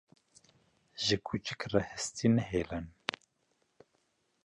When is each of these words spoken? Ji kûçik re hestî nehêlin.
Ji 1.03 1.15
kûçik 1.25 1.61
re 1.71 1.81
hestî 1.89 2.27
nehêlin. 2.35 2.85